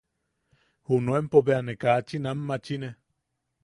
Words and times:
Junuempo 0.87 1.37
bea 1.51 1.59
ne 1.67 1.73
kachin 1.85 2.25
aanmachine. 2.33 2.89